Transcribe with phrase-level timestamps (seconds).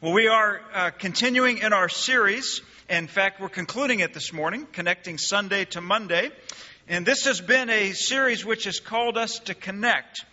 [0.00, 2.60] Well, we are uh, continuing in our series.
[2.88, 6.30] In fact, we're concluding it this morning, connecting Sunday to Monday.
[6.86, 10.24] And this has been a series which has called us to connect,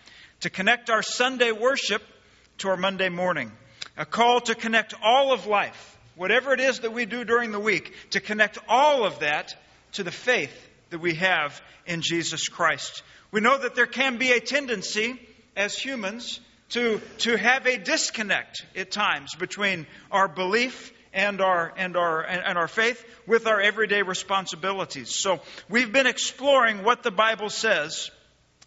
[0.42, 2.00] to connect our Sunday worship
[2.58, 3.50] to our Monday morning.
[3.96, 7.58] A call to connect all of life, whatever it is that we do during the
[7.58, 9.56] week, to connect all of that
[9.94, 10.56] to the faith
[10.90, 13.02] that we have in Jesus Christ.
[13.32, 15.20] We know that there can be a tendency
[15.56, 16.38] as humans
[16.70, 22.58] to, to have a disconnect at times between our belief and our, and, our, and
[22.58, 25.10] our faith with our everyday responsibilities.
[25.10, 28.10] So we've been exploring what the Bible says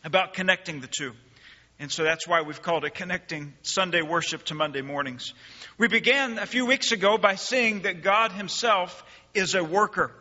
[0.03, 1.13] about connecting the two.
[1.81, 5.33] And so that's why we've called it Connecting Sunday Worship to Monday Mornings.
[5.77, 9.03] We began a few weeks ago by seeing that God Himself
[9.33, 10.11] is a worker.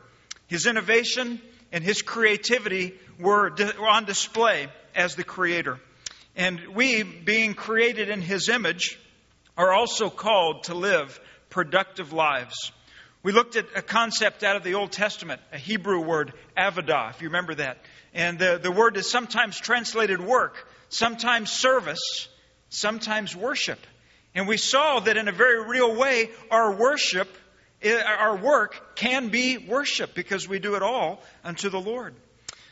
[0.47, 1.41] His innovation
[1.73, 5.81] and His creativity were on display as the Creator.
[6.39, 8.97] And we, being created in His image,
[9.57, 11.21] are also called to live
[11.51, 12.71] productive lives.
[13.25, 17.21] We looked at a concept out of the Old Testament, a Hebrew word, avodah, if
[17.21, 17.79] you remember that.
[18.15, 22.29] And the, the word is sometimes translated work, sometimes service,
[22.69, 23.81] sometimes worship.
[24.33, 27.29] And we saw that in a very real way, our worship,
[27.83, 32.15] eh, our work can be worship because we do it all unto the Lord.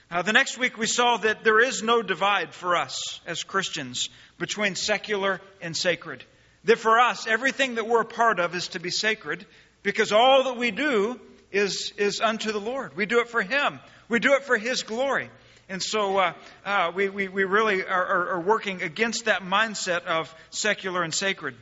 [0.09, 4.09] Uh, the next week, we saw that there is no divide for us as Christians
[4.39, 6.23] between secular and sacred.
[6.65, 9.45] That for us, everything that we're a part of is to be sacred
[9.83, 12.97] because all that we do is, is unto the Lord.
[12.97, 15.29] We do it for Him, we do it for His glory.
[15.69, 16.33] And so uh,
[16.65, 21.13] uh, we, we, we, really are, are, are working against that mindset of secular and
[21.13, 21.57] sacred.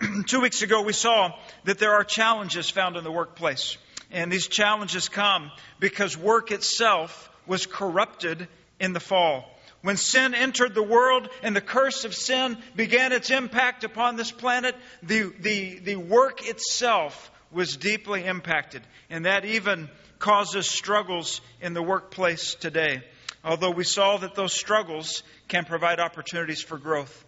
[0.26, 1.30] Two weeks ago, we saw
[1.64, 3.78] that there are challenges found in the workplace.
[4.10, 9.44] And these challenges come because work itself was corrupted in the fall.
[9.82, 14.32] When sin entered the world and the curse of sin began its impact upon this
[14.32, 18.82] planet, the, the, the work itself was deeply impacted.
[19.10, 23.02] And that even causes struggles in the workplace today.
[23.44, 27.24] Although we saw that those struggles can provide opportunities for growth.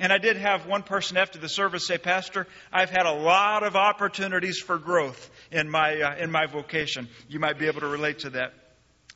[0.00, 3.62] And I did have one person after the service say, Pastor, I've had a lot
[3.62, 7.08] of opportunities for growth in my, uh, in my vocation.
[7.28, 8.54] You might be able to relate to that.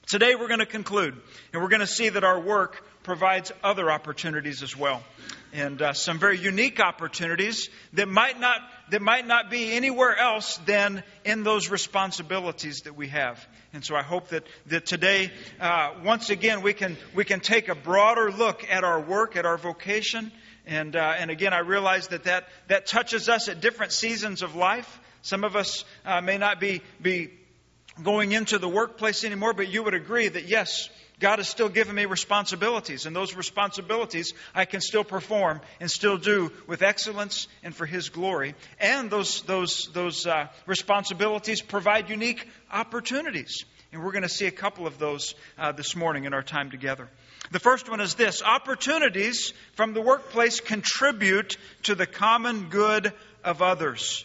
[0.06, 1.20] Today we're going to conclude,
[1.52, 5.02] and we're going to see that our work provides other opportunities as well.
[5.52, 8.60] And uh, some very unique opportunities that might, not,
[8.90, 13.44] that might not be anywhere else than in those responsibilities that we have.
[13.72, 17.68] And so I hope that, that today, uh, once again, we can, we can take
[17.68, 20.30] a broader look at our work, at our vocation,
[20.66, 24.56] and, uh, and again, I realize that, that that touches us at different seasons of
[24.56, 25.00] life.
[25.26, 27.30] Some of us uh, may not be, be
[28.00, 30.88] going into the workplace anymore, but you would agree that yes,
[31.18, 36.16] God has still given me responsibilities, and those responsibilities I can still perform and still
[36.16, 38.54] do with excellence and for His glory.
[38.78, 43.64] And those, those, those uh, responsibilities provide unique opportunities.
[43.90, 46.70] And we're going to see a couple of those uh, this morning in our time
[46.70, 47.08] together.
[47.50, 53.12] The first one is this opportunities from the workplace contribute to the common good
[53.42, 54.24] of others.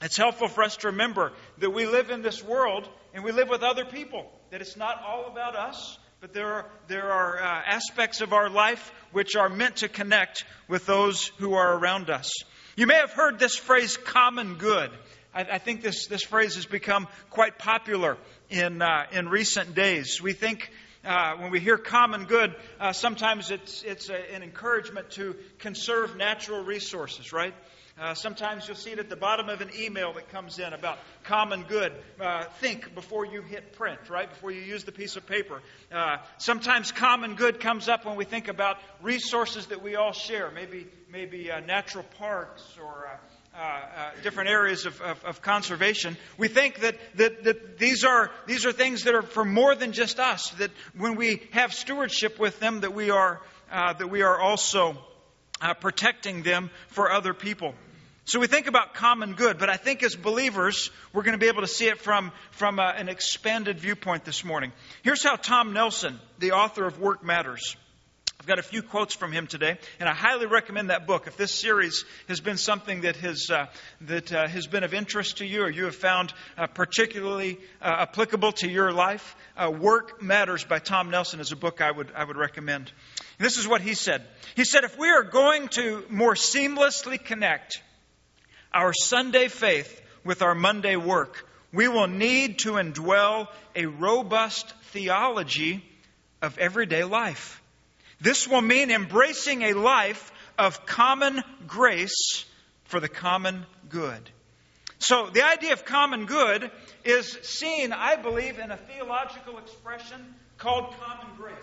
[0.00, 3.48] It's helpful for us to remember that we live in this world and we live
[3.48, 7.62] with other people, that it's not all about us, but there are, there are uh,
[7.66, 12.32] aspects of our life which are meant to connect with those who are around us.
[12.76, 14.90] You may have heard this phrase, common good.
[15.34, 18.18] I, I think this, this phrase has become quite popular
[18.50, 20.22] in, uh, in recent days.
[20.22, 20.70] We think
[21.04, 26.16] uh, when we hear common good, uh, sometimes it's, it's a, an encouragement to conserve
[26.16, 27.54] natural resources, right?
[28.00, 30.98] Uh, sometimes you'll see it at the bottom of an email that comes in about
[31.24, 31.92] common good.
[32.20, 34.30] Uh, think before you hit print, right?
[34.30, 35.60] Before you use the piece of paper.
[35.90, 40.52] Uh, sometimes common good comes up when we think about resources that we all share,
[40.52, 46.46] maybe maybe uh, natural parks or uh, uh, different areas of, of, of, conservation, we
[46.46, 50.20] think that, that, that these, are, these are things that are for more than just
[50.20, 54.96] us, that when we have stewardship with them, that we are, that we are also
[55.80, 57.74] protecting them for other people.
[58.28, 61.48] So we think about common good, but I think as believers, we're going to be
[61.48, 64.70] able to see it from, from uh, an expanded viewpoint this morning.
[65.02, 67.74] Here's how Tom Nelson, the author of Work Matters,
[68.38, 71.26] I've got a few quotes from him today, and I highly recommend that book.
[71.26, 73.68] If this series has been something that has, uh,
[74.02, 77.96] that, uh, has been of interest to you or you have found uh, particularly uh,
[78.00, 82.12] applicable to your life, uh, Work Matters by Tom Nelson is a book I would,
[82.14, 82.92] I would recommend.
[83.38, 84.22] And this is what he said.
[84.54, 87.80] He said, If we are going to more seamlessly connect
[88.72, 95.84] our Sunday faith with our Monday work, we will need to indwell a robust theology
[96.40, 97.62] of everyday life.
[98.20, 102.44] This will mean embracing a life of common grace
[102.84, 104.30] for the common good.
[104.98, 106.70] So, the idea of common good
[107.04, 111.54] is seen, I believe, in a theological expression called common grace.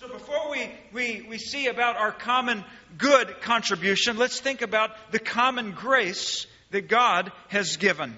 [0.00, 2.64] So, before we, we, we see about our common
[2.96, 8.14] good contribution, let's think about the common grace that God has given.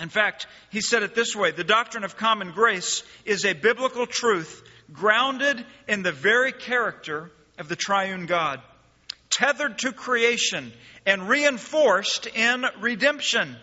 [0.00, 4.08] In fact, he said it this way the doctrine of common grace is a biblical
[4.08, 8.60] truth grounded in the very character of the triune God,
[9.30, 10.72] tethered to creation
[11.06, 13.54] and reinforced in redemption.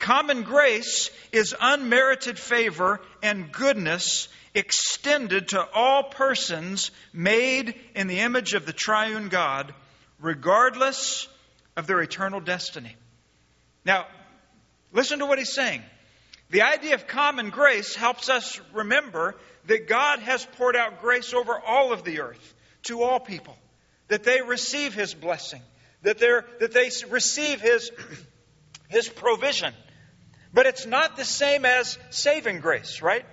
[0.00, 8.54] Common grace is unmerited favor and goodness extended to all persons made in the image
[8.54, 9.74] of the triune God,
[10.20, 11.28] regardless
[11.76, 12.94] of their eternal destiny.
[13.84, 14.06] Now,
[14.92, 15.82] listen to what he's saying.
[16.50, 19.34] The idea of common grace helps us remember
[19.66, 22.54] that God has poured out grace over all of the earth
[22.84, 23.56] to all people,
[24.08, 25.62] that they receive his blessing,
[26.02, 27.90] that, that they receive his,
[28.88, 29.72] his provision.
[30.52, 33.24] But it's not the same as saving grace, right?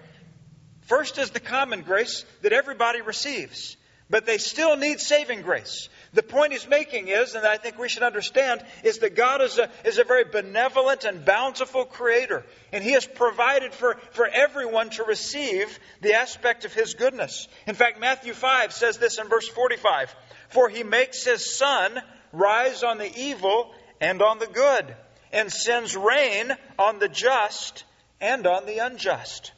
[0.91, 3.77] First is the common grace that everybody receives,
[4.09, 5.87] but they still need saving grace.
[6.11, 9.57] The point he's making is, and I think we should understand, is that God is
[9.57, 12.43] a, is a very benevolent and bountiful creator.
[12.73, 17.47] And he has provided for, for everyone to receive the aspect of his goodness.
[17.67, 20.13] In fact, Matthew 5 says this in verse 45
[20.49, 22.01] For he makes his sun
[22.33, 24.93] rise on the evil and on the good,
[25.31, 27.85] and sends rain on the just
[28.19, 29.53] and on the unjust.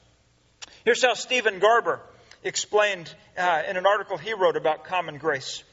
[0.85, 2.01] Here's how Stephen Garber
[2.43, 5.63] explained uh, in an article he wrote about common grace.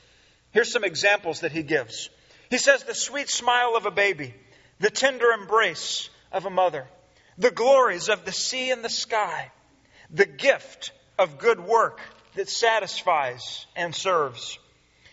[0.53, 2.11] Here's some examples that he gives.
[2.49, 4.35] He says, The sweet smile of a baby,
[4.79, 6.87] the tender embrace of a mother,
[7.39, 9.51] the glories of the sea and the sky,
[10.11, 12.01] the gift of good work
[12.35, 14.59] that satisfies and serves,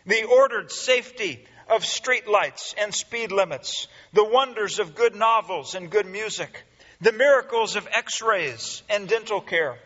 [0.05, 5.89] the ordered safety of street lights and speed limits, the wonders of good novels and
[5.89, 6.66] good music,
[7.01, 9.77] the miracles of x rays and dental care,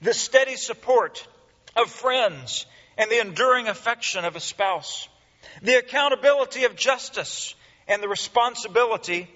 [0.00, 1.26] the steady support
[1.76, 2.66] of friends
[2.96, 5.08] and the enduring affection of a spouse,
[5.62, 7.54] the accountability of justice
[7.88, 9.28] and the responsibility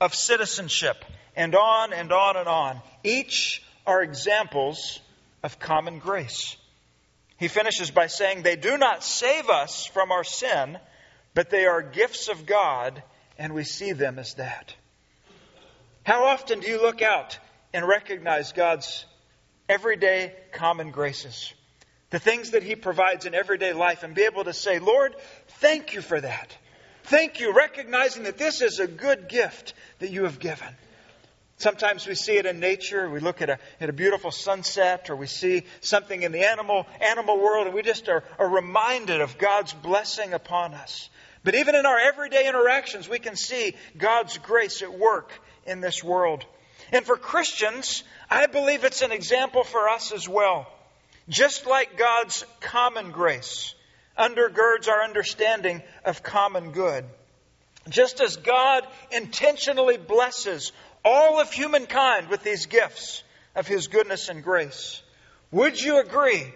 [0.00, 2.80] of citizenship, and on and on and on.
[3.02, 5.00] Each are examples
[5.42, 6.56] of common grace.
[7.38, 10.78] He finishes by saying, They do not save us from our sin,
[11.34, 13.02] but they are gifts of God,
[13.38, 14.74] and we see them as that.
[16.06, 17.38] How often do you look out
[17.74, 19.04] and recognize God's
[19.68, 21.52] everyday common graces?
[22.10, 25.14] the things that He provides in everyday life, and be able to say, Lord,
[25.60, 26.56] thank you for that.
[27.04, 30.68] Thank you, recognizing that this is a good gift that you have given.
[31.58, 33.08] Sometimes we see it in nature.
[33.08, 36.86] We look at a, at a beautiful sunset, or we see something in the animal,
[37.00, 41.08] animal world, and we just are, are reminded of God's blessing upon us.
[41.44, 45.32] But even in our everyday interactions, we can see God's grace at work
[45.66, 46.44] in this world.
[46.92, 50.66] And for Christians, I believe it's an example for us as well.
[51.28, 53.74] Just like God's common grace
[54.16, 57.04] undergirds our understanding of common good,
[57.88, 60.72] just as God intentionally blesses
[61.04, 63.22] all of humankind with these gifts
[63.54, 65.02] of His goodness and grace,
[65.50, 66.52] would you agree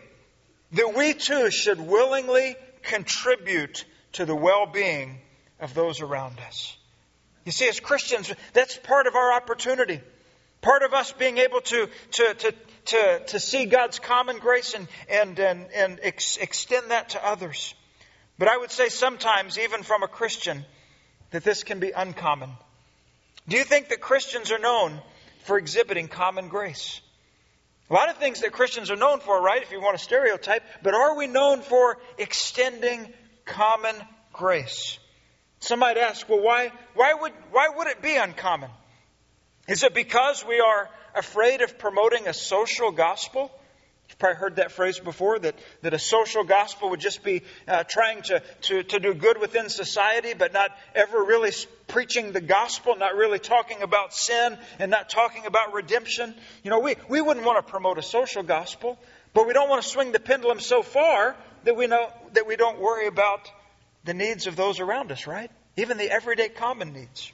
[0.73, 5.19] that we too should willingly contribute to the well being
[5.61, 6.77] of those around us?
[7.51, 10.01] You see, as Christians, that's part of our opportunity.
[10.61, 14.87] Part of us being able to, to, to, to, to see God's common grace and,
[15.09, 17.75] and, and, and ex- extend that to others.
[18.39, 20.65] But I would say sometimes, even from a Christian,
[21.33, 22.51] that this can be uncommon.
[23.49, 25.01] Do you think that Christians are known
[25.43, 27.01] for exhibiting common grace?
[27.91, 30.63] A lot of things that Christians are known for, right, if you want to stereotype,
[30.85, 33.13] but are we known for extending
[33.45, 33.97] common
[34.33, 35.00] grace?
[35.61, 38.71] Some might ask, well, why, why, would, why would it be uncommon?
[39.69, 43.53] Is it because we are afraid of promoting a social gospel?
[44.09, 47.85] You've probably heard that phrase before that, that a social gospel would just be uh,
[47.85, 51.53] trying to, to, to do good within society, but not ever really
[51.87, 56.35] preaching the gospel, not really talking about sin, and not talking about redemption.
[56.65, 58.99] You know, we, we wouldn't want to promote a social gospel,
[59.35, 62.57] but we don't want to swing the pendulum so far that we, know, that we
[62.57, 63.49] don't worry about
[64.05, 65.51] the needs of those around us, right?
[65.77, 67.33] Even the everyday common needs.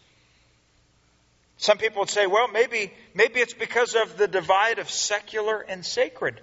[1.58, 5.84] Some people would say, well, maybe, maybe it's because of the divide of secular and
[5.84, 6.40] sacred.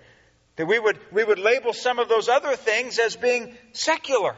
[0.56, 4.36] That we would, we would label some of those other things as being secular,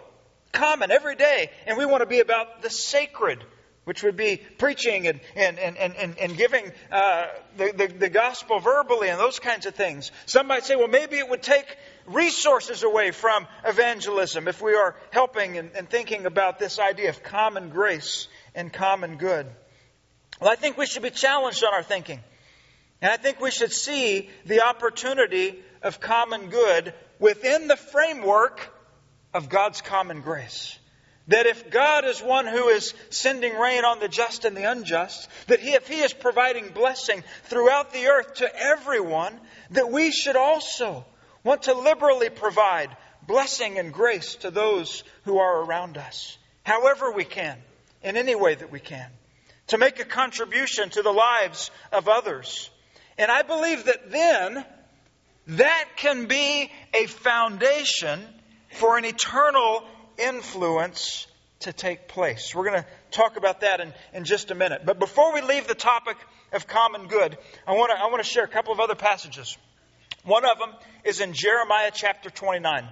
[0.52, 1.50] common, every day.
[1.66, 3.44] And we want to be about the sacred,
[3.86, 7.28] which would be preaching and, and, and, and, and giving uh,
[7.58, 10.12] the, the, the gospel verbally and those kinds of things.
[10.26, 11.68] Some might say, well, maybe it would take
[12.06, 17.24] resources away from evangelism if we are helping and, and thinking about this idea of
[17.24, 19.48] common grace and common good.
[20.40, 22.20] Well, I think we should be challenged on our thinking.
[23.02, 28.74] And I think we should see the opportunity of common good within the framework
[29.34, 30.78] of God's common grace.
[31.28, 35.28] That if God is one who is sending rain on the just and the unjust,
[35.48, 39.40] that he, if He is providing blessing throughout the earth to everyone,
[39.72, 41.04] that we should also
[41.46, 42.90] want to liberally provide
[43.26, 47.58] blessing and grace to those who are around us, however we can,
[48.04, 49.10] in any way that we can,
[49.68, 52.70] to make a contribution to the lives of others.
[53.18, 54.66] And I believe that then
[55.48, 58.20] that can be a foundation
[58.72, 59.84] for an eternal
[60.18, 61.28] influence
[61.62, 62.54] to take place.
[62.54, 64.82] We're going to talk about that in, in just a minute.
[64.86, 66.18] But before we leave the topic
[66.52, 67.38] of common good,
[67.68, 69.58] I want to I want to share a couple of other passages.
[70.26, 72.90] One of them is in Jeremiah chapter 29.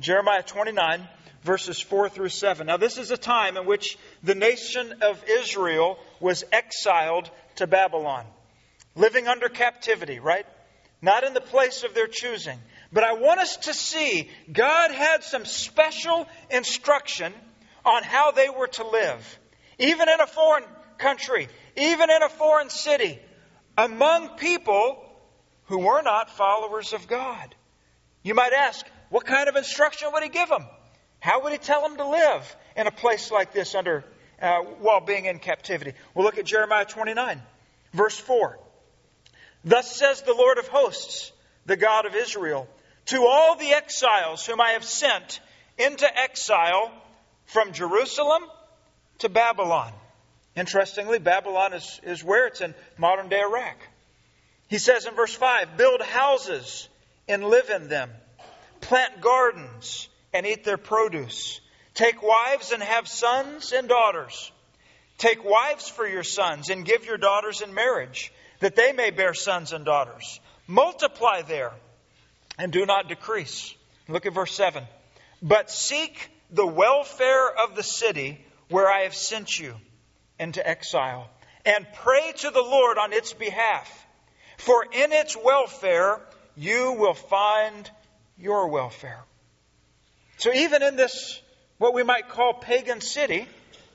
[0.00, 1.06] Jeremiah 29,
[1.42, 2.66] verses 4 through 7.
[2.66, 8.24] Now, this is a time in which the nation of Israel was exiled to Babylon,
[8.94, 10.46] living under captivity, right?
[11.02, 12.58] Not in the place of their choosing.
[12.90, 17.34] But I want us to see God had some special instruction
[17.84, 19.38] on how they were to live,
[19.78, 20.64] even in a foreign
[20.96, 23.18] country, even in a foreign city,
[23.76, 25.02] among people
[25.66, 27.54] who were not followers of God.
[28.22, 30.66] You might ask, what kind of instruction would he give them?
[31.20, 34.04] How would he tell them to live in a place like this under
[34.40, 35.92] uh, while being in captivity?
[36.14, 37.40] We'll look at Jeremiah 29,
[37.92, 38.58] verse 4.
[39.64, 41.32] Thus says the Lord of hosts,
[41.66, 42.68] the God of Israel,
[43.06, 45.40] to all the exiles whom I have sent
[45.78, 46.92] into exile
[47.46, 48.42] from Jerusalem
[49.18, 49.92] to Babylon.
[50.54, 53.76] Interestingly, Babylon is, is where it's in modern day Iraq.
[54.68, 56.88] He says in verse 5 build houses
[57.28, 58.10] and live in them,
[58.80, 61.60] plant gardens and eat their produce,
[61.94, 64.52] take wives and have sons and daughters.
[65.18, 69.32] Take wives for your sons and give your daughters in marriage, that they may bear
[69.32, 70.40] sons and daughters.
[70.66, 71.72] Multiply there
[72.58, 73.74] and do not decrease.
[74.08, 74.84] Look at verse 7.
[75.42, 79.74] But seek the welfare of the city where I have sent you
[80.38, 81.30] into exile,
[81.64, 84.05] and pray to the Lord on its behalf.
[84.58, 86.20] For in its welfare
[86.56, 87.90] you will find
[88.38, 89.22] your welfare.
[90.38, 91.40] So, even in this,
[91.78, 93.46] what we might call pagan city,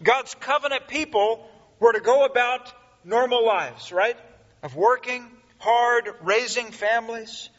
[0.02, 1.48] God's covenant people
[1.80, 2.72] were to go about
[3.04, 4.18] normal lives, right?
[4.64, 5.28] Of working
[5.60, 7.50] hard, raising families.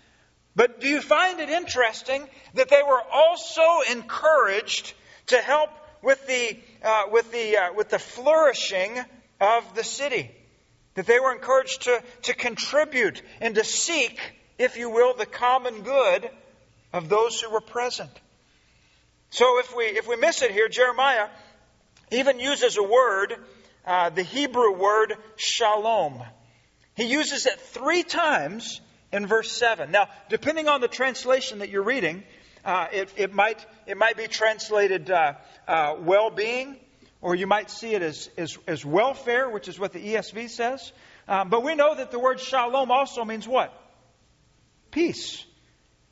[0.54, 4.92] But do you find it interesting that they were also encouraged
[5.28, 5.70] to help
[6.02, 8.98] with the, uh, with the, uh, with the flourishing
[9.40, 10.30] of the city?
[10.94, 14.18] That they were encouraged to, to contribute and to seek,
[14.58, 16.28] if you will, the common good
[16.92, 18.10] of those who were present.
[19.30, 21.28] So if we, if we miss it here, Jeremiah
[22.10, 23.34] even uses a word,
[23.86, 26.22] uh, the Hebrew word shalom.
[26.94, 28.80] He uses it three times
[29.10, 29.90] in verse 7.
[29.90, 32.22] Now, depending on the translation that you're reading,
[32.64, 35.34] uh, it, it, might, it might be translated uh,
[35.66, 36.76] uh, well being,
[37.22, 40.92] or you might see it as, as, as, welfare, which is what the ESV says.
[41.28, 43.72] Um, but we know that the word shalom also means what?
[44.90, 45.44] Peace.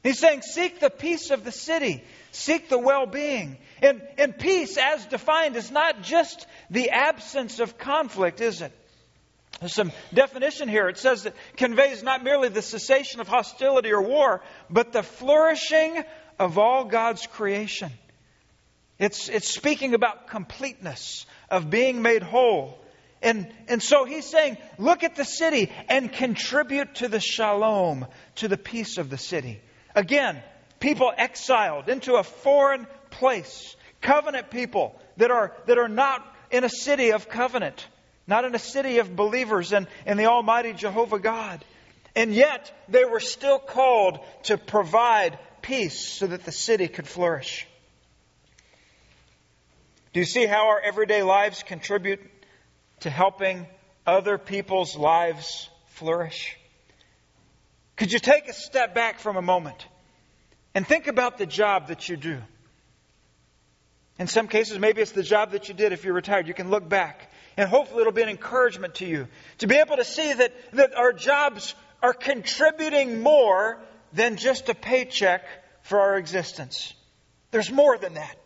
[0.04, 3.58] He's saying, seek the peace of the city, seek the well being.
[3.82, 8.72] And, and peace, as defined, is not just the absence of conflict, is it?
[9.58, 10.88] There's some definition here.
[10.88, 16.02] It says it conveys not merely the cessation of hostility or war, but the flourishing
[16.38, 17.90] of all God's creation.
[19.00, 22.78] It's, it's speaking about completeness, of being made whole.
[23.23, 28.47] And, and so he's saying, look at the city and contribute to the shalom, to
[28.47, 29.61] the peace of the city.
[29.97, 30.40] Again,
[30.78, 36.69] people exiled into a foreign place, covenant people that are, that are not in a
[36.69, 37.85] city of covenant
[38.30, 41.64] not in a city of believers and, and the Almighty Jehovah God.
[42.14, 47.66] And yet, they were still called to provide peace so that the city could flourish.
[50.12, 52.20] Do you see how our everyday lives contribute
[53.00, 53.66] to helping
[54.06, 56.56] other people's lives flourish?
[57.96, 59.86] Could you take a step back from a moment
[60.74, 62.38] and think about the job that you do?
[64.18, 66.48] In some cases, maybe it's the job that you did if you're retired.
[66.48, 69.96] You can look back and hopefully it'll be an encouragement to you to be able
[69.96, 73.78] to see that, that our jobs are contributing more
[74.12, 75.44] than just a paycheck
[75.82, 76.94] for our existence.
[77.52, 78.39] There's more than that.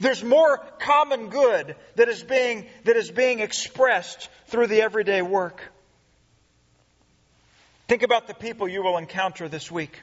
[0.00, 5.60] There's more common good that is being, that is being expressed through the everyday work.
[7.88, 9.98] Think about the people you will encounter this week.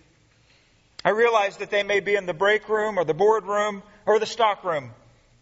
[1.06, 4.26] I realize that they may be in the break room or the boardroom or the
[4.26, 4.92] stock room.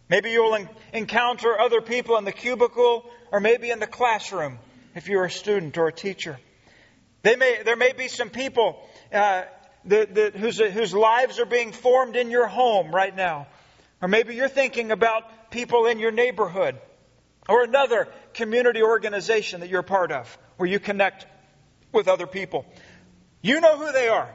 [0.09, 4.59] Maybe you'll en- encounter other people in the cubicle or maybe in the classroom
[4.93, 6.37] if you're a student or a teacher.
[7.23, 8.77] They may, there may be some people
[9.13, 9.43] uh,
[9.87, 13.47] whose, whose lives are being formed in your home right now.
[14.03, 16.77] Or maybe you're thinking about people in your neighborhood
[17.47, 21.25] or another community organization that you're part of where you connect
[21.93, 22.65] with other people.
[23.41, 24.29] You know who they are.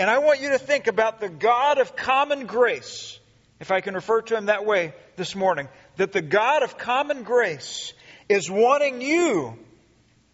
[0.00, 3.20] And I want you to think about the God of common grace,
[3.60, 7.22] if I can refer to him that way this morning, that the God of common
[7.22, 7.92] grace
[8.28, 9.56] is wanting you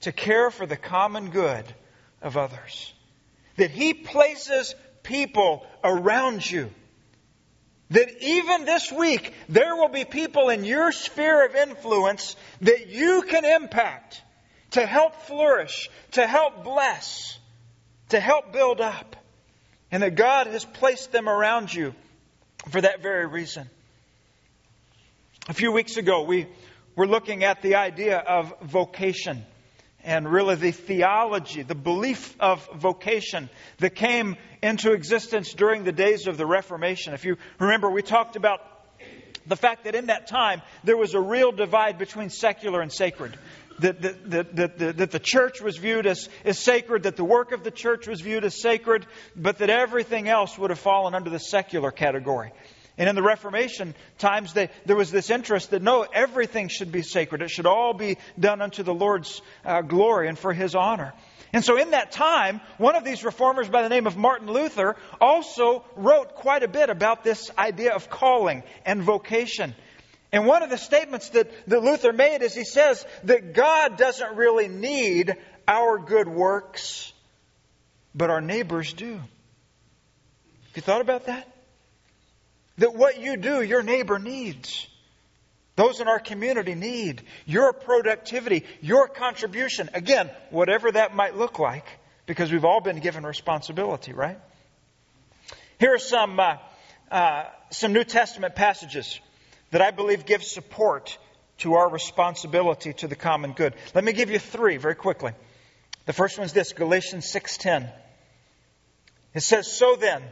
[0.01, 1.67] to care for the common good
[2.23, 2.95] of others.
[3.57, 6.71] That he places people around you.
[7.91, 13.23] That even this week, there will be people in your sphere of influence that you
[13.23, 14.23] can impact
[14.73, 17.39] to help flourish, to help bless,
[18.11, 19.17] to help build up.
[19.91, 21.95] And that God has placed them around you
[22.71, 23.71] for that very reason.
[25.49, 26.47] A few weeks ago, we
[26.95, 29.47] were looking at the idea of vocation
[30.09, 36.27] and really the theology, the belief of vocation that came into existence during the days
[36.27, 37.13] of the Reformation.
[37.13, 38.61] If you remember, we talked about
[39.47, 43.39] the fact that in that time there was a real divide between secular and sacred
[43.81, 47.53] that, that, that, that, that the church was viewed as, as sacred, that the work
[47.53, 49.05] of the church was viewed as sacred,
[49.37, 52.51] but that everything else would have fallen under the secular category.
[52.99, 57.03] And in the Reformation times, they, there was this interest that no, everything should be
[57.03, 57.43] sacred.
[57.43, 61.15] It should all be done unto the Lord's uh, glory and for His honor.
[61.53, 64.97] And so, in that time, one of these reformers by the name of Martin Luther
[65.21, 69.75] also wrote quite a bit about this idea of calling and vocation.
[70.31, 74.37] And one of the statements that, that Luther made is he says that God doesn't
[74.37, 75.37] really need
[75.67, 77.13] our good works,
[78.15, 79.15] but our neighbors do.
[79.15, 79.23] Have
[80.75, 81.49] you thought about that?
[82.79, 84.87] That what you do, your neighbor needs.
[85.77, 89.91] Those in our community need your productivity, your contribution.
[89.95, 91.85] Again, whatever that might look like,
[92.27, 94.39] because we've all been given responsibility, right?
[95.79, 96.57] Here are some, uh,
[97.13, 99.21] uh, some New Testament passages
[99.71, 101.17] that I believe give support
[101.59, 103.75] to our responsibility to the common good.
[103.95, 105.33] Let me give you three very quickly.
[106.07, 107.89] The first one is this, Galatians 6:10.
[109.35, 110.25] It says, "So then,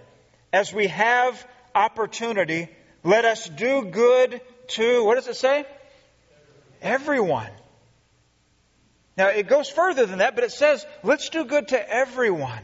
[0.53, 2.69] as we have opportunity,
[3.05, 5.65] let us do good to what does it say?
[6.83, 7.51] Everyone."
[9.17, 12.61] Now, it goes further than that, but it says, let's do good to everyone.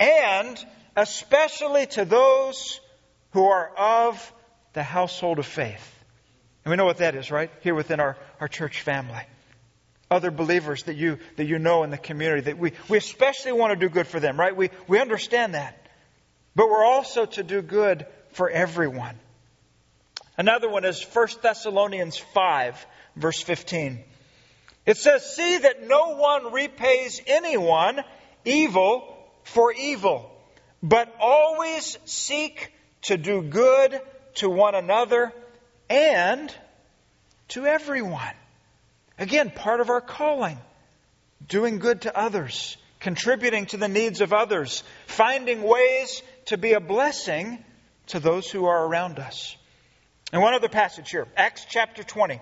[0.00, 0.58] And
[0.96, 2.80] especially to those
[3.32, 4.32] who are of
[4.72, 5.90] the household of faith.
[6.64, 7.50] And we know what that is, right?
[7.60, 9.22] Here within our, our church family.
[10.10, 13.72] Other believers that you, that you know in the community, that we, we especially want
[13.72, 14.56] to do good for them, right?
[14.56, 15.83] We, we understand that.
[16.54, 19.18] But we're also to do good for everyone.
[20.36, 22.86] Another one is 1 Thessalonians 5,
[23.16, 24.02] verse 15.
[24.86, 28.00] It says, See that no one repays anyone
[28.44, 30.30] evil for evil,
[30.82, 34.00] but always seek to do good
[34.36, 35.32] to one another
[35.88, 36.52] and
[37.48, 38.34] to everyone.
[39.18, 40.58] Again, part of our calling.
[41.46, 46.80] Doing good to others, contributing to the needs of others, finding ways to be a
[46.80, 47.64] blessing
[48.08, 49.56] to those who are around us.
[50.32, 52.40] And one other passage here Acts chapter 20,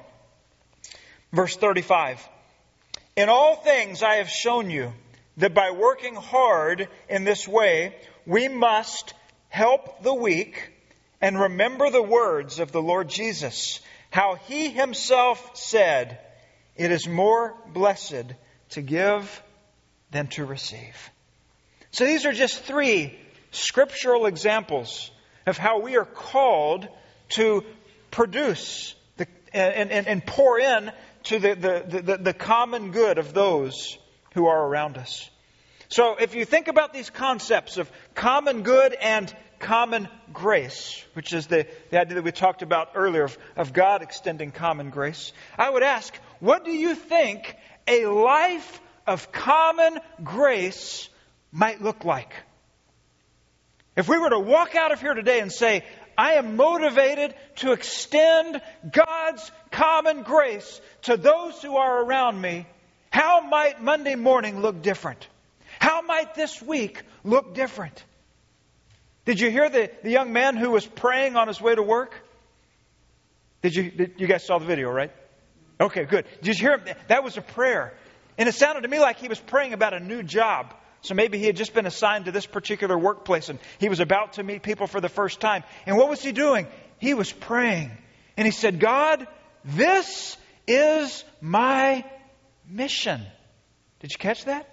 [1.32, 2.26] verse 35.
[3.16, 4.92] In all things I have shown you
[5.36, 7.94] that by working hard in this way,
[8.26, 9.14] we must
[9.48, 10.70] help the weak
[11.20, 16.18] and remember the words of the Lord Jesus, how he himself said,
[16.76, 18.34] It is more blessed
[18.70, 19.42] to give
[20.10, 21.10] than to receive.
[21.90, 23.18] So these are just three
[23.52, 25.10] scriptural examples
[25.46, 26.88] of how we are called
[27.30, 27.64] to
[28.10, 30.90] produce the, and, and, and pour in
[31.24, 33.96] to the, the, the, the common good of those
[34.34, 35.30] who are around us.
[35.88, 41.46] So if you think about these concepts of common good and common grace, which is
[41.46, 45.68] the, the idea that we talked about earlier of, of God extending common grace, I
[45.68, 47.54] would ask, what do you think
[47.86, 51.08] a life of common grace
[51.52, 52.32] might look like?
[53.96, 55.84] If we were to walk out of here today and say,
[56.16, 62.66] I am motivated to extend God's common grace to those who are around me,
[63.10, 65.26] how might Monday morning look different?
[65.78, 68.02] How might this week look different?
[69.24, 72.14] Did you hear the, the young man who was praying on his way to work?
[73.62, 75.12] Did you, did, you guys saw the video, right?
[75.80, 76.26] Okay, good.
[76.42, 76.96] Did you hear him?
[77.08, 77.94] That was a prayer.
[78.38, 80.74] And it sounded to me like he was praying about a new job.
[81.02, 84.34] So maybe he had just been assigned to this particular workplace and he was about
[84.34, 85.64] to meet people for the first time.
[85.84, 86.68] And what was he doing?
[87.02, 87.90] he was praying.
[88.36, 89.26] And he said, God,
[89.64, 90.36] this
[90.68, 92.04] is my
[92.66, 93.20] mission.
[93.98, 94.68] Did you catch that?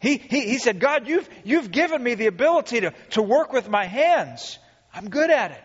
[0.00, 3.68] He, he, he said, God, you've, you've given me the ability to, to work with
[3.68, 4.58] my hands.
[4.92, 5.62] I'm good at it.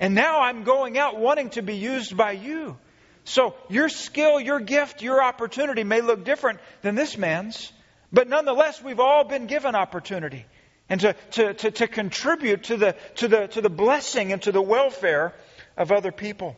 [0.00, 2.76] And now I'm going out wanting to be used by you.
[3.22, 7.72] So your skill, your gift, your opportunity may look different than this man's,
[8.12, 10.46] but nonetheless, we've all been given opportunity
[10.88, 14.52] and to, to, to, to contribute to the, to, the, to the blessing and to
[14.52, 15.34] the welfare
[15.76, 16.56] of other people.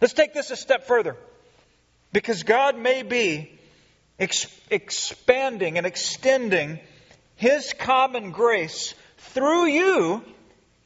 [0.00, 1.16] Let's take this a step further
[2.12, 3.58] because God may be
[4.18, 6.80] ex- expanding and extending
[7.36, 10.22] His common grace through you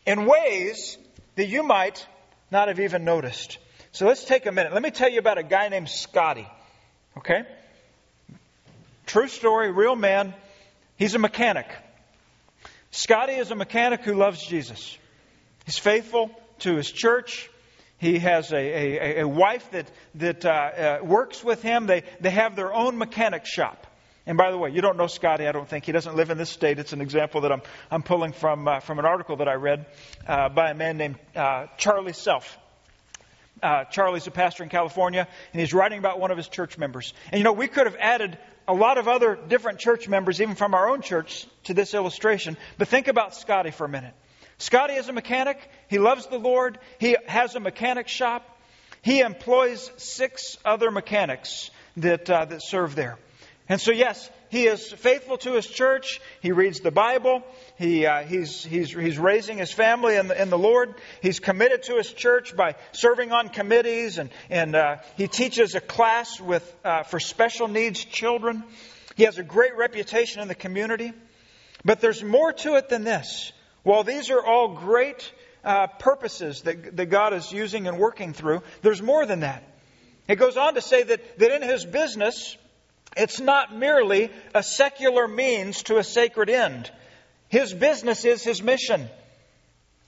[0.07, 0.99] in ways
[1.37, 2.07] that you might
[2.51, 3.59] not have even noticed.
[3.93, 4.73] So let's take a minute.
[4.73, 6.49] Let me tell you about a guy named Scotty.
[7.19, 7.43] Okay?
[9.07, 10.35] True story, real man.
[10.97, 11.67] He's a mechanic.
[12.91, 14.97] Scotty is a mechanic who loves Jesus.
[15.65, 17.49] He's faithful to his church.
[17.99, 21.87] He has a, a, a wife that, that uh, uh, works with him.
[21.87, 23.87] They, they have their own mechanic shop.
[24.27, 25.85] And by the way, you don't know Scotty, I don't think.
[25.85, 26.79] He doesn't live in this state.
[26.79, 29.87] It's an example that I'm, I'm pulling from, uh, from an article that I read
[30.27, 32.59] uh, by a man named uh, Charlie Self.
[33.63, 37.15] Uh, Charlie's a pastor in California, and he's writing about one of his church members.
[37.31, 40.55] And you know, we could have added a lot of other different church members, even
[40.55, 42.57] from our own church, to this illustration.
[42.79, 44.15] But think about Scotty for a minute.
[44.59, 45.59] Scotty is a mechanic.
[45.89, 46.79] He loves the Lord.
[46.99, 48.49] He has a mechanic shop.
[49.03, 53.19] He employs six other mechanics that, uh, that serve there.
[53.69, 56.21] And so, yes, he is faithful to his church.
[56.43, 57.43] He reads the Bible.
[57.79, 60.95] He, uh, he's, he's, he's raising his family in the, in the Lord.
[61.23, 65.81] He's committed to his church by serving on committees, and, and uh, he teaches a
[65.81, 68.63] class with, uh, for special needs children.
[69.17, 71.15] He has a great reputation in the community.
[71.83, 73.53] But there's more to it than this.
[73.85, 75.33] While these are all great
[75.65, 79.67] uh, purposes that, that God is using and working through, there's more than that.
[80.29, 82.59] It goes on to say that, that in his business,
[83.17, 86.91] it's not merely a secular means to a sacred end.
[87.49, 89.09] His business is his mission.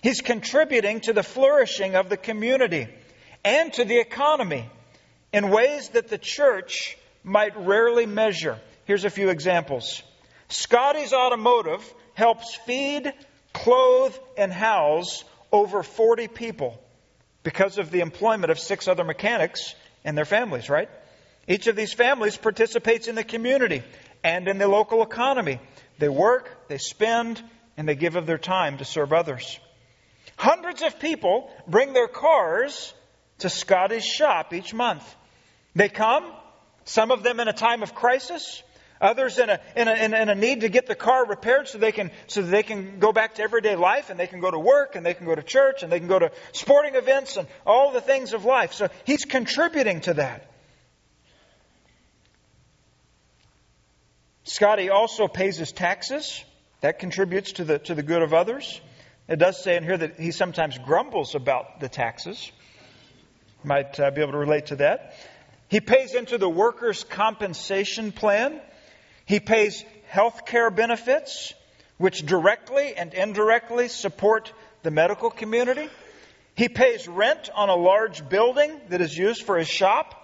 [0.02, 2.88] He's contributing to the flourishing of the community
[3.44, 4.68] and to the economy
[5.32, 8.58] in ways that the church might rarely measure.
[8.84, 10.02] Here's a few examples.
[10.48, 11.82] Scotty's Automotive
[12.14, 13.12] helps feed,
[13.52, 16.80] clothe, and house over 40 people
[17.42, 20.88] because of the employment of six other mechanics and their families, right?
[21.46, 23.82] Each of these families participates in the community
[24.22, 25.60] and in the local economy.
[25.98, 27.42] They work, they spend,
[27.76, 29.58] and they give of their time to serve others.
[30.36, 32.92] Hundreds of people bring their cars
[33.38, 35.04] to Scotty's shop each month.
[35.74, 36.24] They come,
[36.84, 38.62] some of them in a time of crisis,
[39.00, 41.92] Others in a, in, a, in a need to get the car repaired so they,
[41.92, 44.96] can, so they can go back to everyday life and they can go to work
[44.96, 47.92] and they can go to church and they can go to sporting events and all
[47.92, 48.72] the things of life.
[48.72, 50.48] So he's contributing to that.
[54.44, 56.44] Scotty also pays his taxes.
[56.82, 58.80] That contributes to the, to the good of others.
[59.26, 62.52] It does say in here that he sometimes grumbles about the taxes.
[63.64, 65.14] Might uh, be able to relate to that.
[65.68, 68.60] He pays into the workers' compensation plan.
[69.24, 71.54] He pays health care benefits,
[71.96, 74.52] which directly and indirectly support
[74.82, 75.88] the medical community.
[76.54, 80.14] He pays rent on a large building that is used for his shop.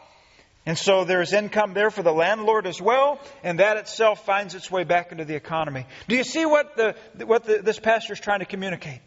[0.66, 4.70] And so there's income there for the landlord as well, and that itself finds its
[4.70, 5.86] way back into the economy.
[6.06, 9.00] Do you see what, the, what the, this pastor is trying to communicate?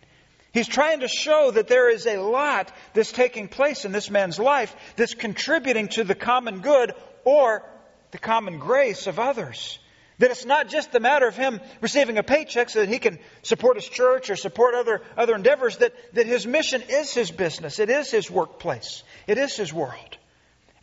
[0.52, 4.40] He's trying to show that there is a lot that's taking place in this man's
[4.40, 7.64] life that's contributing to the common good or
[8.12, 9.80] the common grace of others.
[10.20, 13.18] That it's not just the matter of him receiving a paycheck so that he can
[13.42, 17.80] support his church or support other, other endeavors, that, that his mission is his business,
[17.80, 20.18] it is his workplace, it is his world.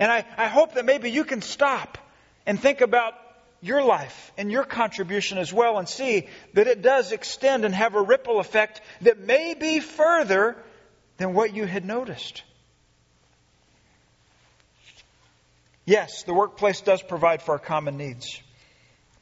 [0.01, 1.99] And I, I hope that maybe you can stop
[2.47, 3.15] and think about
[3.61, 7.95] your life and your contribution as well and see that it does extend and have
[7.95, 10.57] a ripple effect that may be further
[11.19, 12.43] than what you had noticed.
[15.85, 18.41] Yes, the workplace does provide for our common needs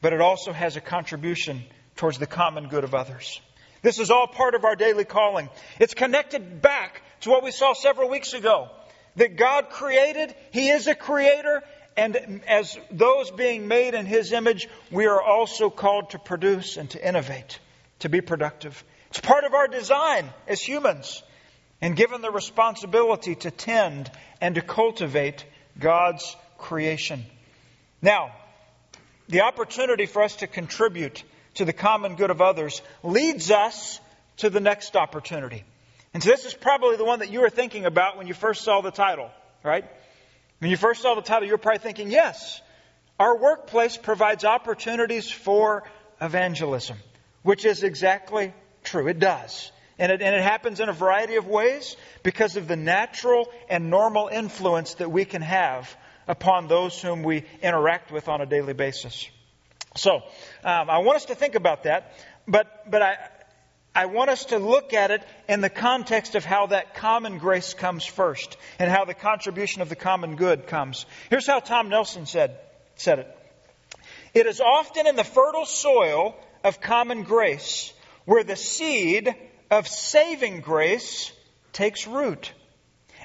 [0.01, 1.63] but it also has a contribution
[1.95, 3.41] towards the common good of others.
[3.81, 5.49] This is all part of our daily calling.
[5.79, 8.69] It's connected back to what we saw several weeks ago
[9.19, 11.61] that God created, He is a creator,
[11.97, 16.89] and as those being made in His image, we are also called to produce and
[16.91, 17.59] to innovate,
[17.99, 18.81] to be productive.
[19.09, 21.21] It's part of our design as humans,
[21.81, 25.45] and given the responsibility to tend and to cultivate
[25.77, 27.25] God's creation.
[28.01, 28.31] Now,
[29.27, 31.23] the opportunity for us to contribute
[31.55, 33.99] to the common good of others leads us
[34.37, 35.65] to the next opportunity.
[36.13, 38.63] And so this is probably the one that you were thinking about when you first
[38.63, 39.29] saw the title,
[39.63, 39.85] right?
[40.59, 42.61] When you first saw the title, you were probably thinking, yes,
[43.19, 45.83] our workplace provides opportunities for
[46.19, 46.97] evangelism,
[47.43, 49.07] which is exactly true.
[49.07, 49.71] It does.
[49.99, 53.89] And it, and it happens in a variety of ways because of the natural and
[53.89, 55.95] normal influence that we can have
[56.27, 59.29] upon those whom we interact with on a daily basis.
[59.95, 60.15] So,
[60.63, 62.13] um, I want us to think about that,
[62.47, 63.17] but, but I,
[63.95, 67.73] I want us to look at it in the context of how that common grace
[67.73, 71.05] comes first and how the contribution of the common good comes.
[71.29, 72.57] Here's how Tom Nelson said,
[72.95, 73.37] said it.
[74.33, 77.93] It is often in the fertile soil of common grace
[78.25, 79.33] where the seed
[79.71, 81.31] of saving grace
[81.73, 82.53] takes root.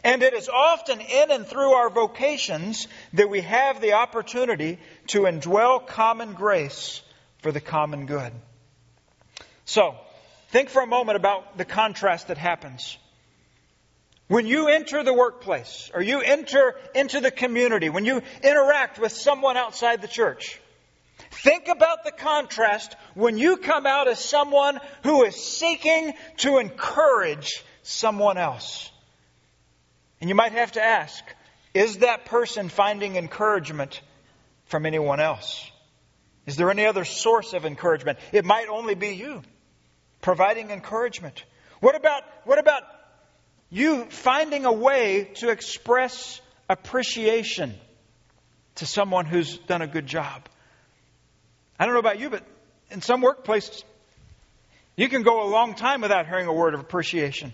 [0.03, 5.23] And it is often in and through our vocations that we have the opportunity to
[5.23, 7.03] indwell common grace
[7.43, 8.33] for the common good.
[9.65, 9.97] So,
[10.55, 12.97] think for a moment about the contrast that happens.
[14.29, 19.11] When you enter the workplace, or you enter into the community, when you interact with
[19.11, 20.61] someone outside the church,
[21.43, 27.65] think about the contrast when you come out as someone who is seeking to encourage
[27.83, 28.93] someone else.
[30.21, 31.25] And you might have to ask
[31.75, 34.01] is that person finding encouragement
[34.67, 35.69] from anyone else?
[36.47, 38.21] Is there any other source of encouragement?
[38.31, 39.43] It might only be you
[40.25, 41.45] providing encouragement.
[41.81, 42.83] What about, what about
[43.69, 47.75] you finding a way to express appreciation
[48.77, 50.49] to someone who's done a good job?
[51.79, 52.43] I don't know about you, but
[52.91, 53.85] in some workplaces,
[54.97, 57.53] you can go a long time without hearing a word of appreciation.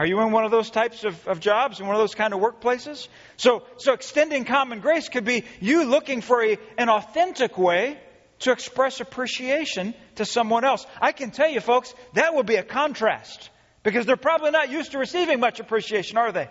[0.00, 2.34] Are you in one of those types of, of jobs, in one of those kind
[2.34, 3.06] of workplaces?
[3.36, 8.00] So, so extending common grace could be you looking for a, an authentic way
[8.42, 10.86] to express appreciation to someone else.
[11.00, 13.50] I can tell you, folks, that will be a contrast
[13.82, 16.48] because they're probably not used to receiving much appreciation, are they?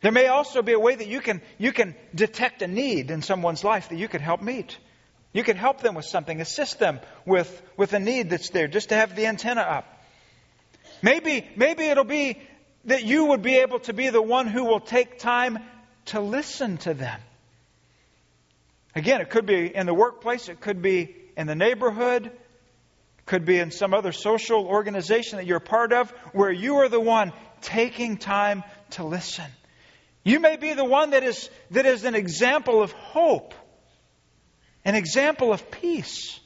[0.00, 3.22] There may also be a way that you can, you can detect a need in
[3.22, 4.76] someone's life that you can help meet.
[5.32, 8.90] You can help them with something, assist them with, with a need that's there, just
[8.90, 9.86] to have the antenna up.
[11.02, 12.40] Maybe, maybe it'll be
[12.84, 15.58] that you would be able to be the one who will take time
[16.06, 17.20] to listen to them.
[18.94, 23.44] Again, it could be in the workplace, it could be in the neighborhood, it could
[23.44, 27.32] be in some other social organization that you're part of where you are the one
[27.62, 29.46] taking time to listen.
[30.24, 33.54] You may be the one that is, that is an example of hope,
[34.84, 36.38] an example of peace.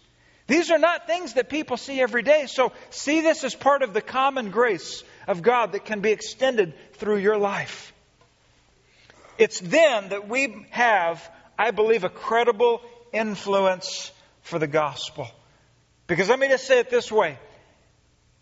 [0.47, 2.47] These are not things that people see every day.
[2.47, 6.75] So see this as part of the common grace of God that can be extended
[6.95, 7.93] through your life.
[9.39, 11.29] It's then that we have,
[11.59, 15.29] I believe, a credible influence for the gospel.
[16.07, 17.39] Because let me just say it this way.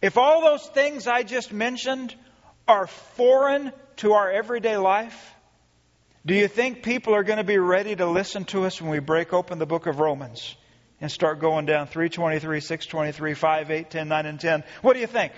[0.02, 2.14] If all those things I just mentioned
[2.68, 5.34] are foreign to our everyday life,
[6.26, 8.98] do you think people are going to be ready to listen to us when we
[8.98, 10.56] break open the book of Romans?
[11.04, 14.64] and start going down 323, 623, 5, 8, 10, 9, and 10.
[14.80, 15.32] What do you think?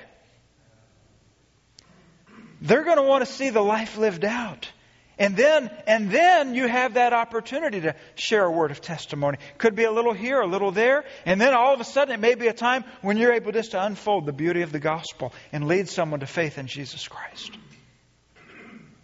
[2.60, 4.70] They're going to want to see the life lived out.
[5.18, 9.38] And then, and then you have that opportunity to share a word of testimony.
[9.56, 12.20] Could be a little here, a little there, and then all of a sudden it
[12.20, 15.32] may be a time when you're able just to unfold the beauty of the gospel
[15.52, 17.56] and lead someone to faith in Jesus Christ.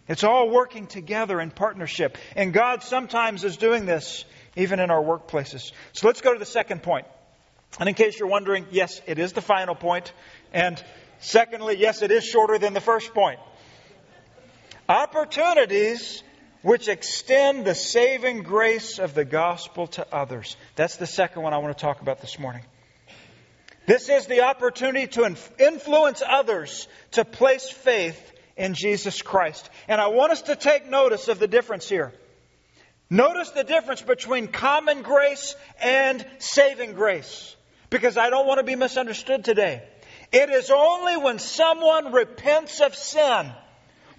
[0.07, 2.19] It's all working together in partnership.
[2.37, 5.73] And God sometimes is doing this even in our workplaces.
[5.93, 7.07] So let's go to the second point.
[7.81, 10.13] And in case you're wondering, yes, it is the final point.
[10.53, 10.83] And
[11.21, 13.39] secondly, yes, it is shorter than the first point.
[14.89, 16.23] Opportunities
[16.63, 20.57] which extend the saving grace of the gospel to others.
[20.77, 22.63] That's the second one I want to talk about this morning.
[23.87, 29.69] This is the opportunity to influence others to place faith in Jesus Christ.
[29.89, 32.13] And I want us to take notice of the difference here.
[33.11, 37.57] Notice the difference between common grace and saving grace.
[37.91, 39.83] Because I don't want to be misunderstood today.
[40.33, 43.53] It is only when someone repents of sin,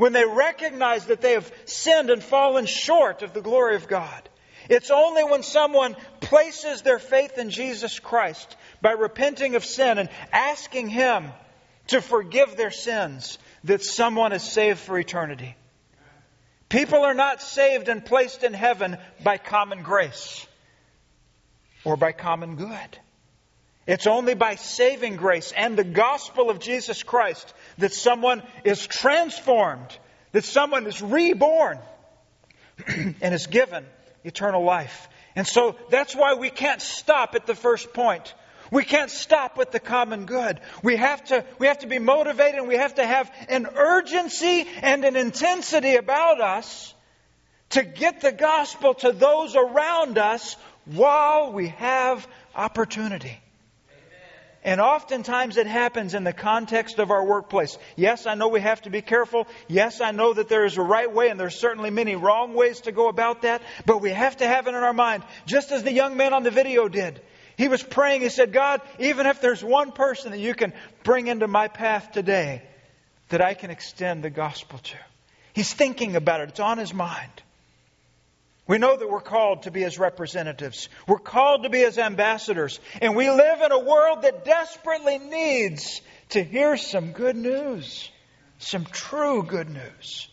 [0.04, 4.28] when they recognize that they have sinned and fallen short of the glory of God.
[4.70, 10.10] It's only when someone places their faith in Jesus Christ by repenting of sin and
[10.34, 11.32] asking Him
[11.88, 15.56] to forgive their sins that someone is saved for eternity.
[16.68, 20.46] People are not saved and placed in heaven by common grace
[21.86, 23.00] or by common good.
[23.86, 29.98] It's only by saving grace and the gospel of Jesus Christ that someone is transformed,
[30.32, 31.80] that someone is reborn
[32.88, 33.86] and is given
[34.24, 35.10] eternal life.
[35.36, 38.34] And so that's why we can't stop at the first point.
[38.72, 40.60] We can't stop with the common good.
[40.82, 44.65] We have to, we have to be motivated and we have to have an urgency
[44.82, 46.93] and an intensity about us
[47.72, 53.42] to get the gospel to those around us while we have opportunity.
[54.63, 57.78] And oftentimes it happens in the context of our workplace.
[57.97, 59.47] Yes, I know we have to be careful.
[59.67, 62.82] Yes, I know that there is a right way and there's certainly many wrong ways
[62.82, 65.84] to go about that, but we have to have it in our mind, just as
[65.84, 67.21] the young man on the video did.
[67.58, 70.73] He was praying, he said, God, even if there's one person that you can
[71.04, 72.63] bring into my path today
[73.30, 74.97] that I can extend the gospel to.
[75.54, 77.43] He's thinking about it, it's on his mind.
[78.65, 80.88] We know that we're called to be His representatives.
[81.08, 82.80] We're called to be His ambassadors.
[83.02, 88.10] And we live in a world that desperately needs to hear some good news.
[88.60, 90.30] Some true good news.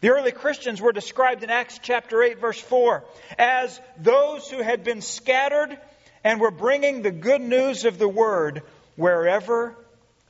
[0.00, 3.04] The early Christians were described in Acts chapter 8, verse 4,
[3.38, 5.78] as those who had been scattered
[6.24, 8.62] and were bringing the good news of the word
[8.96, 9.74] wherever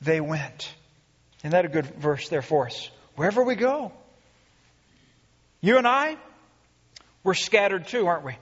[0.00, 0.72] they went.
[1.40, 2.90] Isn't that a good verse there for us?
[3.16, 3.92] Wherever we go.
[5.60, 6.18] You and I,
[7.24, 8.36] we're scattered too, aren't we?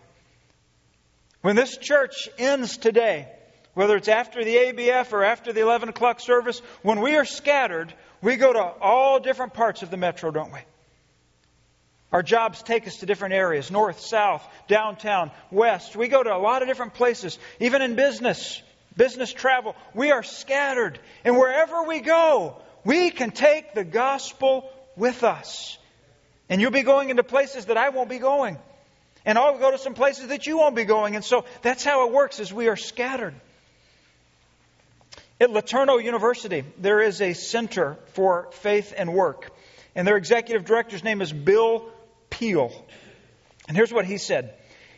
[1.40, 3.28] When this church ends today,
[3.74, 7.94] whether it's after the ABF or after the 11 o'clock service, when we are scattered,
[8.20, 10.60] we go to all different parts of the metro, don't we?
[12.12, 15.96] Our jobs take us to different areas north, south, downtown, west.
[15.96, 18.60] We go to a lot of different places, even in business,
[18.96, 19.74] business travel.
[19.94, 20.98] We are scattered.
[21.24, 25.78] And wherever we go, we can take the gospel with us.
[26.50, 28.58] And you'll be going into places that I won't be going.
[29.24, 31.16] And I'll go to some places that you won't be going.
[31.16, 33.34] And so that's how it works as we are scattered.
[35.40, 39.50] At LeTourneau University, there is a center for faith and work.
[39.94, 41.88] And their executive director's name is Bill
[42.30, 42.72] Peel.
[43.68, 44.54] And here's what he said.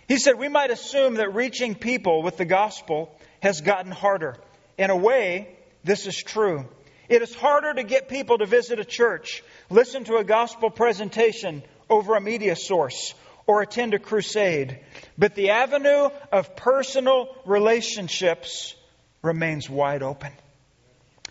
[0.06, 4.36] He said, We might assume that reaching people with the gospel has gotten harder.
[4.76, 5.48] In a way,
[5.82, 6.66] this is true.
[7.08, 11.62] It is harder to get people to visit a church, listen to a gospel presentation
[11.90, 13.14] over a media source,
[13.46, 14.78] or attend a crusade.
[15.18, 18.74] But the avenue of personal relationships
[19.22, 20.32] remains wide open.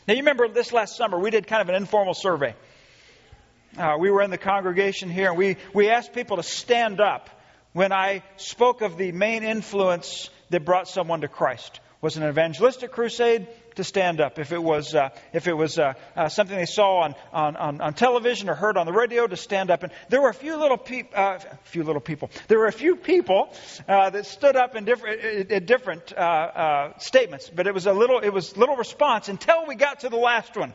[0.08, 2.56] Now, you remember this last summer, we did kind of an informal survey.
[3.78, 7.30] Uh, we were in the congregation here, and we, we asked people to stand up
[7.72, 11.80] when I spoke of the main influence that brought someone to Christ.
[12.02, 13.48] Was it an evangelistic crusade?
[13.76, 14.40] To stand up.
[14.40, 17.82] If it was, uh, if it was uh, uh, something they saw on, on, on,
[17.82, 19.84] on, television or heard on the radio, to stand up.
[19.84, 22.30] And there were a few little, pe- uh, few little people.
[22.48, 23.54] There were a few people
[23.88, 28.20] uh, that stood up in different, in different uh, statements, but it was a little,
[28.20, 30.74] it was little response until we got to the last one,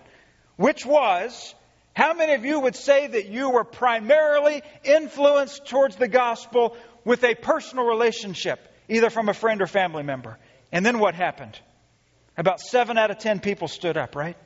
[0.56, 1.54] which was.
[1.94, 7.24] How many of you would say that you were primarily influenced towards the gospel with
[7.24, 10.38] a personal relationship, either from a friend or family member?
[10.70, 11.58] And then what happened?
[12.38, 14.37] About seven out of ten people stood up, right?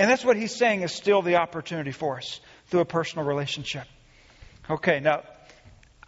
[0.00, 3.84] And that's what he's saying is still the opportunity for us through a personal relationship.
[4.68, 5.22] Okay, now,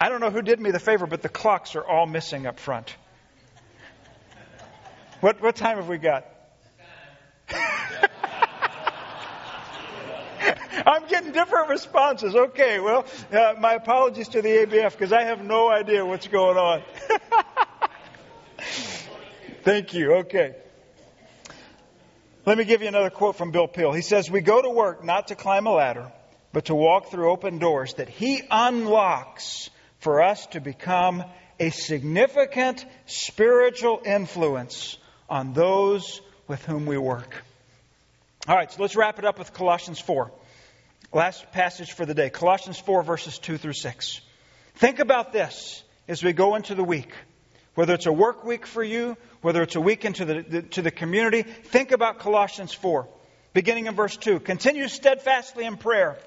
[0.01, 2.59] I don't know who did me the favor, but the clocks are all missing up
[2.59, 2.93] front.
[5.21, 6.27] What, what time have we got?
[10.87, 12.35] I'm getting different responses.
[12.35, 16.57] Okay, well, uh, my apologies to the ABF because I have no idea what's going
[16.57, 16.83] on.
[19.63, 20.15] Thank you.
[20.15, 20.57] Okay.
[22.47, 23.91] Let me give you another quote from Bill Peel.
[23.91, 26.13] He says, We go to work not to climb a ladder,
[26.53, 31.25] but to walk through open doors that He unlocks for us to become
[31.59, 34.97] a significant spiritual influence
[35.29, 37.43] on those with whom we work.
[38.47, 40.31] All right, so let's wrap it up with Colossians 4.
[41.13, 44.21] Last passage for the day Colossians 4, verses 2 through 6.
[44.77, 47.13] Think about this as we go into the week.
[47.75, 50.83] Whether it's a work week for you, whether it's a week into the, the, to
[50.83, 53.07] the community, think about Colossians 4,
[53.53, 54.41] beginning in verse 2.
[54.41, 56.19] Continue steadfastly in prayer,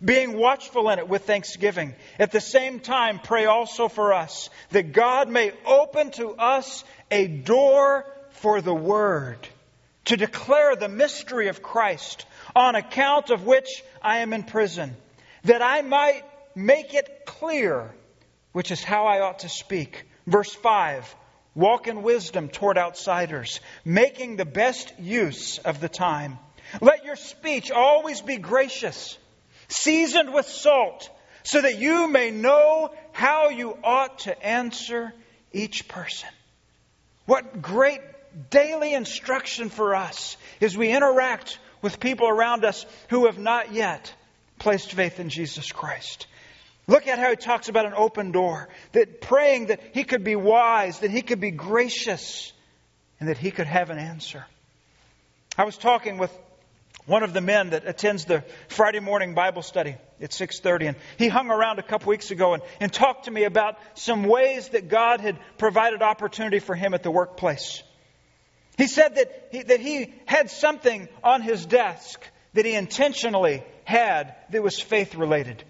[0.00, 1.92] being watchful in it with thanksgiving.
[2.20, 7.26] At the same time, pray also for us, that God may open to us a
[7.26, 9.48] door for the word,
[10.04, 14.94] to declare the mystery of Christ, on account of which I am in prison,
[15.42, 16.22] that I might
[16.54, 17.90] make it clear,
[18.52, 21.16] which is how I ought to speak Verse 5
[21.58, 26.38] Walk in wisdom toward outsiders, making the best use of the time.
[26.80, 29.18] Let your speech always be gracious,
[29.66, 31.10] seasoned with salt,
[31.42, 35.12] so that you may know how you ought to answer
[35.52, 36.28] each person.
[37.26, 38.02] What great
[38.50, 44.14] daily instruction for us as we interact with people around us who have not yet
[44.60, 46.28] placed faith in Jesus Christ.
[46.88, 50.34] Look at how he talks about an open door, that praying that he could be
[50.34, 52.52] wise, that he could be gracious,
[53.20, 54.44] and that he could have an answer.
[55.56, 56.36] I was talking with
[57.04, 61.28] one of the men that attends the Friday morning Bible study at 6:30 and he
[61.28, 64.88] hung around a couple weeks ago and, and talked to me about some ways that
[64.88, 67.82] God had provided opportunity for him at the workplace.
[68.76, 72.24] He said that he, that he had something on his desk
[72.54, 75.64] that he intentionally had that was faith related.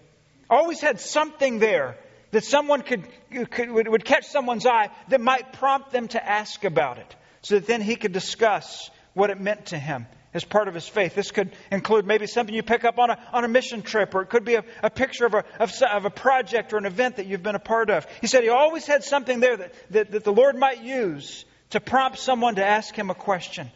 [0.50, 1.96] Always had something there
[2.30, 3.04] that someone could,
[3.50, 7.66] could would catch someone's eye that might prompt them to ask about it so that
[7.66, 11.14] then he could discuss what it meant to him as part of his faith.
[11.14, 14.22] This could include maybe something you pick up on a, on a mission trip, or
[14.22, 17.16] it could be a, a picture of a, of, of, a project or an event
[17.16, 18.06] that you've been a part of.
[18.20, 21.80] He said he always had something there that, that, that the Lord might use to
[21.80, 23.70] prompt someone to ask him a question.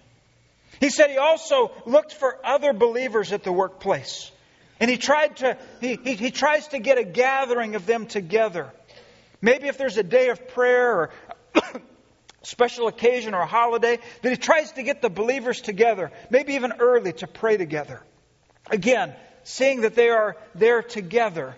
[0.80, 4.30] He said he also looked for other believers at the workplace.
[4.82, 8.72] And he tried to, he, he, he tries to get a gathering of them together.
[9.40, 11.10] Maybe if there's a day of prayer or
[12.42, 16.72] special occasion or a holiday, that he tries to get the believers together, maybe even
[16.80, 18.02] early, to pray together.
[18.72, 19.14] Again,
[19.44, 21.54] seeing that they are there together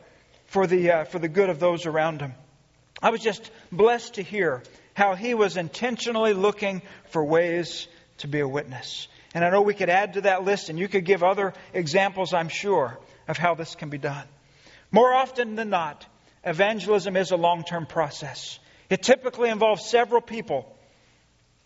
[0.48, 2.34] for the, uh, for the good of those around him.
[3.02, 4.62] I was just blessed to hear
[4.92, 9.08] how he was intentionally looking for ways to be a witness.
[9.32, 12.34] And I know we could add to that list, and you could give other examples,
[12.34, 14.26] I'm sure, of how this can be done.
[14.90, 16.06] More often than not,
[16.44, 18.58] evangelism is a long term process.
[18.90, 20.70] It typically involves several people.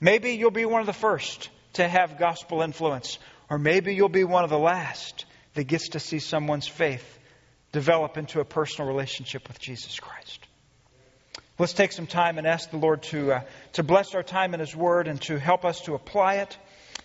[0.01, 3.19] Maybe you'll be one of the first to have gospel influence,
[3.51, 7.19] or maybe you'll be one of the last that gets to see someone's faith
[7.73, 10.47] develop into a personal relationship with Jesus Christ.
[11.59, 13.41] Let's take some time and ask the Lord to, uh,
[13.73, 16.57] to bless our time in His Word and to help us to apply it.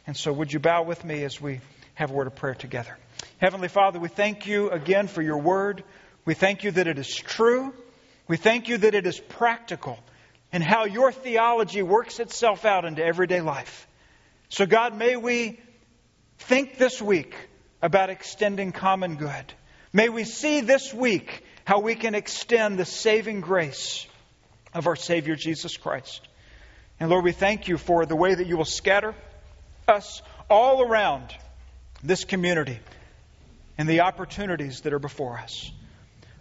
[0.06, 1.60] And so, would you bow with me as we
[1.96, 2.98] have a word of prayer together?
[3.40, 5.84] Heavenly Father, we thank you again for your Word.
[6.26, 7.74] We thank you that it is true.
[8.28, 10.00] We thank you that it is practical
[10.52, 13.88] and how your theology works itself out into everyday life.
[14.50, 15.60] So, God, may we
[16.38, 17.36] think this week
[17.82, 19.54] about extending common good.
[19.92, 24.08] May we see this week how we can extend the saving grace
[24.74, 26.28] of our Savior Jesus Christ.
[27.00, 29.14] And Lord, we thank you for the way that you will scatter
[29.88, 31.36] us all around
[32.04, 32.80] this community
[33.78, 35.72] and the opportunities that are before us.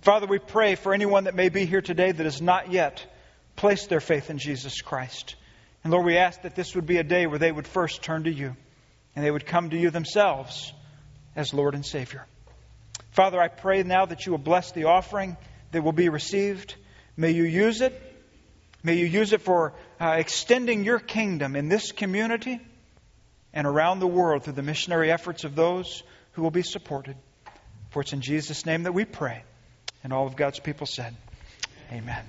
[0.03, 3.05] Father, we pray for anyone that may be here today that has not yet
[3.55, 5.37] placed their faith in Jesus Christ.
[5.85, 8.25] And Lord, we ask that this would be a day where they would first turn
[8.25, 8.57] to you
[9.15, 10.73] and they would come to you themselves
[11.37, 12.27] as Lord and Savior.
[13.13, 15.37] Father, I pray now that you will bless the offering
[15.71, 16.75] that will be received.
[17.17, 18.01] May you use it.
[18.83, 22.61] May you use it for uh, extending your kingdom in this community
[23.53, 27.17] and around the world through the missionary efforts of those who will be supported.
[27.91, 29.45] For it's in Jesus' name that we pray.
[30.03, 31.15] And all of God's people said,
[31.93, 32.25] Amen.